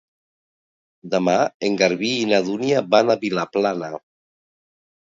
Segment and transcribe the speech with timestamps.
[1.15, 1.35] Demà
[1.69, 3.93] en Garbí i na Dúnia van a Vilaplana.